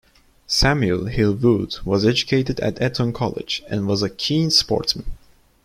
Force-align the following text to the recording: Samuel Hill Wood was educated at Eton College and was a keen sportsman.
Samuel 0.47 1.05
Hill 1.05 1.35
Wood 1.35 1.75
was 1.85 2.03
educated 2.07 2.59
at 2.59 2.81
Eton 2.81 3.13
College 3.13 3.61
and 3.69 3.85
was 3.85 4.01
a 4.01 4.09
keen 4.09 4.49
sportsman. 4.49 5.05